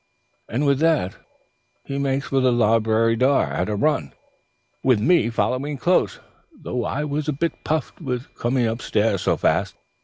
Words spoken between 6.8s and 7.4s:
I was a